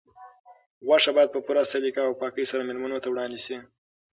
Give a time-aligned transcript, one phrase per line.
[0.87, 3.57] غوښه باید په پوره سلیقه او پاکۍ سره مېلمنو ته وړاندې شي.